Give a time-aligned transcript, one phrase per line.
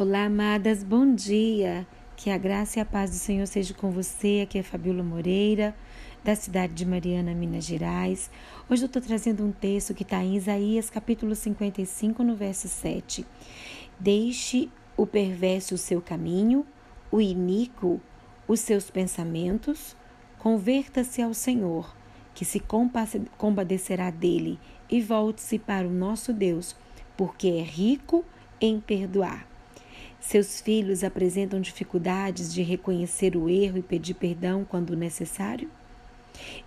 [0.00, 1.86] Olá, amadas, bom dia.
[2.16, 4.40] Que a graça e a paz do Senhor seja com você.
[4.42, 5.76] Aqui é Fabiola Moreira,
[6.24, 8.30] da cidade de Mariana, Minas Gerais.
[8.66, 13.26] Hoje eu estou trazendo um texto que está em Isaías, capítulo 55, no verso 7.
[13.98, 16.64] Deixe o perverso o seu caminho,
[17.12, 18.00] o iníquo
[18.48, 19.94] os seus pensamentos,
[20.38, 21.94] converta-se ao Senhor,
[22.34, 22.58] que se
[23.36, 24.58] compadecerá dele,
[24.90, 26.74] e volte-se para o nosso Deus,
[27.18, 28.24] porque é rico
[28.58, 29.50] em perdoar.
[30.20, 35.70] Seus filhos apresentam dificuldades de reconhecer o erro e pedir perdão quando necessário?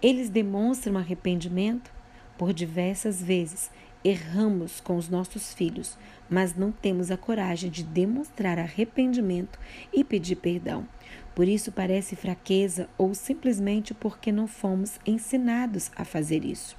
[0.00, 1.92] Eles demonstram arrependimento?
[2.38, 3.70] Por diversas vezes
[4.02, 9.58] erramos com os nossos filhos, mas não temos a coragem de demonstrar arrependimento
[9.92, 10.88] e pedir perdão.
[11.34, 16.76] Por isso parece fraqueza ou simplesmente porque não fomos ensinados a fazer isso.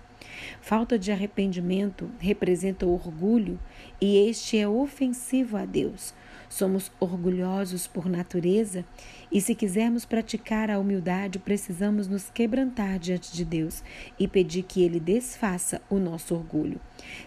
[0.61, 3.59] Falta de arrependimento representa orgulho
[3.99, 6.13] e este é ofensivo a Deus.
[6.51, 8.83] Somos orgulhosos por natureza
[9.31, 13.81] e, se quisermos praticar a humildade, precisamos nos quebrantar diante de Deus
[14.19, 16.77] e pedir que Ele desfaça o nosso orgulho.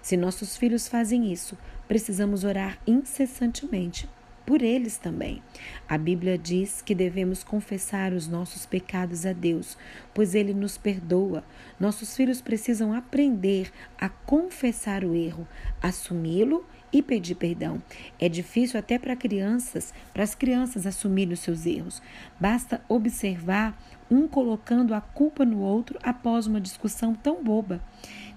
[0.02, 1.56] Se nossos filhos fazem isso,
[1.88, 4.06] precisamos orar incessantemente
[4.44, 5.42] por eles também.
[5.88, 9.78] A Bíblia diz que devemos confessar os nossos pecados a Deus,
[10.12, 11.42] pois Ele nos perdoa.
[11.80, 15.48] Nossos filhos precisam aprender a confessar o erro,
[15.80, 17.82] assumi-lo e pedir perdão.
[18.20, 22.00] É difícil até para crianças, para as crianças assumirem os seus erros.
[22.38, 23.76] Basta observar
[24.08, 27.82] um colocando a culpa no outro após uma discussão tão boba.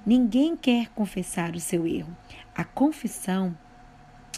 [0.04, 2.18] Ninguém quer confessar o seu erro.
[2.56, 3.56] A confissão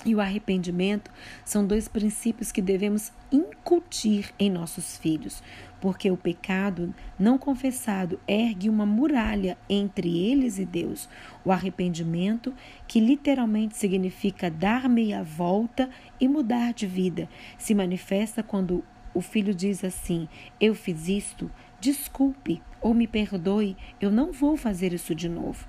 [0.05, 1.11] e o arrependimento
[1.44, 5.44] são dois princípios que devemos incutir em nossos filhos,
[5.80, 11.09] porque o pecado não confessado ergue uma muralha entre eles e Deus.
[11.44, 12.53] O arrependimento,
[12.88, 19.53] que literalmente significa dar meia volta e mudar de vida, se manifesta quando o filho
[19.53, 20.28] diz assim:
[20.59, 25.68] Eu fiz isto, desculpe ou me perdoe, eu não vou fazer isso de novo.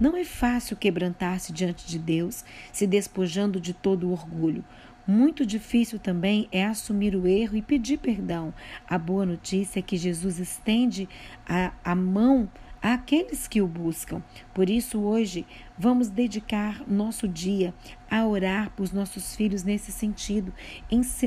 [0.00, 4.64] Não é fácil quebrantar-se diante de Deus, se despojando de todo o orgulho.
[5.10, 8.54] Muito difícil também é assumir o erro e pedir perdão.
[8.88, 11.08] A boa notícia é que Jesus estende
[11.44, 12.48] a, a mão
[12.80, 14.22] àqueles que o buscam.
[14.54, 15.44] Por isso, hoje,
[15.76, 17.74] vamos dedicar nosso dia
[18.08, 20.54] a orar os nossos filhos nesse sentido,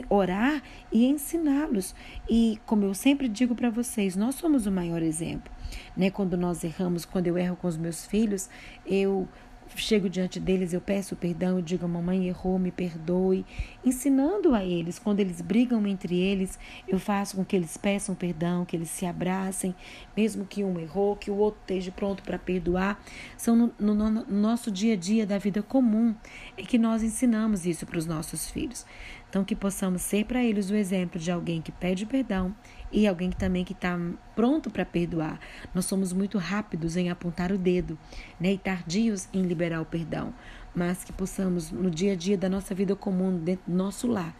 [0.09, 1.93] orar e ensiná-los.
[2.29, 5.51] E, como eu sempre digo para vocês, nós somos o maior exemplo.
[5.95, 6.09] Né?
[6.09, 8.49] Quando nós erramos, quando eu erro com os meus filhos,
[8.85, 9.27] eu
[9.75, 13.45] chego diante deles, eu peço perdão, eu digo, mamãe errou, me perdoe,
[13.85, 18.65] ensinando a eles, quando eles brigam entre eles, eu faço com que eles peçam perdão,
[18.65, 19.75] que eles se abracem,
[20.15, 23.01] mesmo que um errou, que o outro esteja pronto para perdoar.
[23.37, 26.15] São no, no, no, nosso dia a dia da vida comum
[26.57, 28.85] é que nós ensinamos isso para os nossos filhos.
[29.29, 32.55] Então, que possamos ser para eles o exemplo de alguém que pede perdão
[32.91, 33.97] e alguém que também que está
[34.35, 35.39] pronto para perdoar.
[35.73, 37.97] Nós somos muito rápidos em apontar o dedo,
[38.39, 40.33] né, e tardios em liberar o perdão,
[40.75, 44.35] mas que possamos no dia a dia da nossa vida comum, dentro do nosso lar,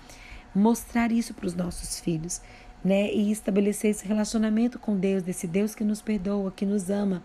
[0.54, 2.42] mostrar isso para os nossos filhos,
[2.84, 7.24] né, e estabelecer esse relacionamento com Deus, desse Deus que nos perdoa, que nos ama.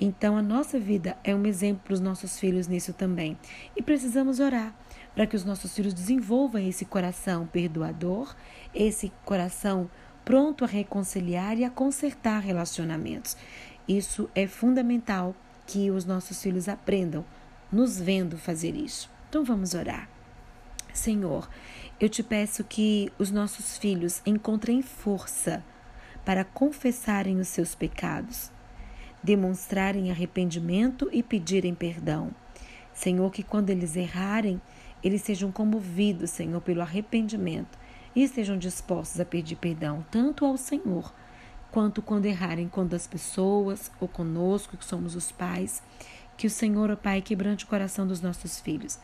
[0.00, 3.36] Então a nossa vida é um exemplo para os nossos filhos nisso também.
[3.76, 4.74] E precisamos orar
[5.14, 8.34] para que os nossos filhos desenvolvam esse coração perdoador,
[8.74, 9.88] esse coração
[10.24, 13.36] pronto a reconciliar e a consertar relacionamentos.
[13.86, 15.34] Isso é fundamental
[15.66, 17.24] que os nossos filhos aprendam,
[17.70, 19.10] nos vendo fazer isso.
[19.28, 20.08] Então vamos orar.
[20.92, 21.48] Senhor,
[22.00, 25.64] eu te peço que os nossos filhos encontrem força
[26.24, 28.50] para confessarem os seus pecados,
[29.22, 32.30] demonstrarem arrependimento e pedirem perdão.
[32.92, 34.60] Senhor, que quando eles errarem,
[35.02, 37.83] eles sejam comovidos, Senhor, pelo arrependimento
[38.14, 41.12] e estejam dispostos a pedir perdão tanto ao Senhor
[41.74, 45.82] quanto quando errarem com as pessoas ou conosco, que somos os pais.
[46.36, 48.98] Que o Senhor, ó Pai, quebrante o coração dos nossos filhos.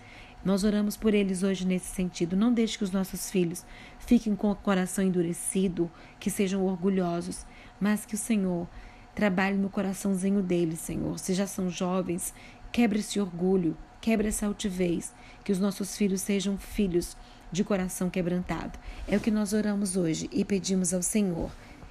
[0.45, 2.37] Nós oramos por eles hoje nesse sentido.
[2.37, 3.65] Não deixe que os nossos filhos
[3.99, 5.91] fiquem com o coração endurecido,
[6.21, 7.45] que sejam orgulhosos,
[7.81, 8.69] mas que o Senhor
[9.15, 11.19] trabalhe no coraçãozinho deles, Senhor.
[11.19, 12.33] Se já são jovens,
[12.73, 15.13] quebre esse orgulho, quebre essa altivez,
[15.45, 17.17] que os nossos filhos sejam filhos
[17.51, 18.79] de coração quebrantado.
[19.09, 21.51] É o que nós oramos hoje e pedimos ao Senhor,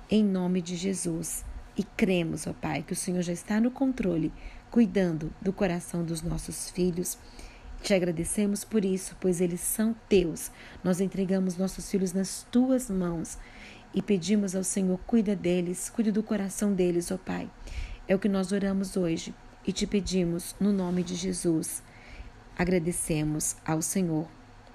[0.10, 1.44] em nome de Jesus.
[1.78, 4.32] E cremos, ó Pai, que o Senhor já está no controle,
[4.72, 7.18] cuidando do coração dos nossos filhos.
[7.82, 10.52] Te agradecemos por isso, pois eles são teus.
[10.84, 13.38] Nós entregamos nossos filhos nas tuas mãos
[13.94, 17.50] e pedimos ao Senhor, cuida deles, cuide do coração deles, ó Pai.
[18.08, 19.34] É o que nós oramos hoje
[19.66, 21.84] e te pedimos no nome de Jesus.
[22.58, 24.28] Agradecemos ao Senhor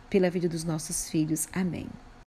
[0.08, 1.48] pela vida dos nossos filhos.
[1.52, 1.88] Amém.